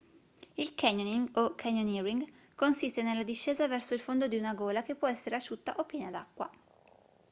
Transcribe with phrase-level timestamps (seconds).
[0.55, 5.07] il canyoning o canyoneering consiste nella discesa verso il fondo di una gola che può
[5.07, 6.49] essere asciutta o piena d'acqua